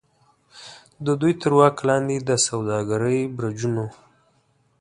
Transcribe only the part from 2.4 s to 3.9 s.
سوداګرۍ برجونو.